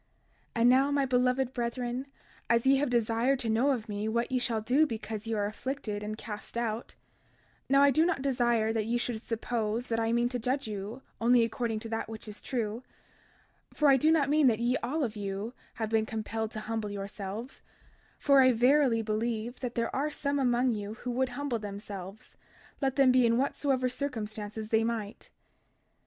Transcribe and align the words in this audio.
32:24 0.55 0.61
And 0.61 0.69
now, 0.71 0.89
my 0.89 1.05
beloved 1.05 1.53
brethren, 1.53 2.07
as 2.49 2.65
ye 2.65 2.77
have 2.77 2.89
desired 2.89 3.37
to 3.37 3.49
know 3.51 3.69
of 3.69 3.87
me 3.87 4.07
what 4.07 4.31
ye 4.31 4.39
shall 4.39 4.59
do 4.59 4.87
because 4.87 5.27
ye 5.27 5.35
are 5.35 5.45
afflicted 5.45 6.01
and 6.01 6.17
cast 6.17 6.57
out—now 6.57 7.83
I 7.83 7.91
do 7.91 8.03
not 8.03 8.23
desire 8.23 8.73
that 8.73 8.85
ye 8.87 8.97
should 8.97 9.21
suppose 9.21 9.89
that 9.89 9.99
I 9.99 10.11
mean 10.11 10.27
to 10.29 10.39
judge 10.39 10.67
you 10.67 11.03
only 11.21 11.43
according 11.43 11.81
to 11.81 11.89
that 11.89 12.09
which 12.09 12.27
is 12.27 12.41
true— 12.41 12.81
32:25 13.75 13.77
For 13.77 13.89
I 13.89 13.97
do 13.97 14.11
not 14.11 14.29
mean 14.31 14.47
that 14.47 14.57
ye 14.57 14.75
all 14.77 15.03
of 15.03 15.15
you 15.15 15.53
have 15.75 15.91
been 15.91 16.07
compelled 16.07 16.49
to 16.53 16.61
humble 16.61 16.89
yourselves; 16.89 17.61
for 18.17 18.41
I 18.41 18.53
verily 18.53 19.03
believe 19.03 19.59
that 19.59 19.75
there 19.75 19.95
are 19.95 20.09
some 20.09 20.39
among 20.39 20.71
you 20.71 20.95
who 20.95 21.11
would 21.11 21.29
humble 21.29 21.59
themselves, 21.59 22.35
let 22.81 22.95
them 22.95 23.11
be 23.11 23.23
in 23.27 23.37
whatsoever 23.37 23.87
circumstances 23.87 24.69
they 24.69 24.83
might. 24.83 25.29